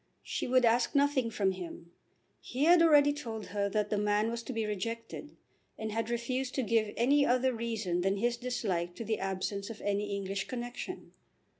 She 0.23 0.47
would 0.47 0.65
ask 0.65 0.95
nothing 0.95 1.29
from 1.29 1.51
him. 1.51 1.91
He 2.39 2.63
had 2.63 2.81
already 2.81 3.13
told 3.13 3.45
her 3.53 3.69
that 3.69 3.91
the 3.91 3.99
man 3.99 4.31
was 4.31 4.41
to 4.41 4.51
be 4.51 4.65
rejected, 4.65 5.37
and 5.77 5.91
had 5.91 6.09
refused 6.09 6.55
to 6.55 6.63
give 6.63 6.91
any 6.97 7.23
other 7.23 7.53
reason 7.53 8.01
than 8.01 8.17
his 8.17 8.35
dislike 8.35 8.95
to 8.95 9.05
the 9.05 9.19
absence 9.19 9.69
of 9.69 9.79
any 9.81 10.15
English 10.15 10.45
connexion. 10.47 11.11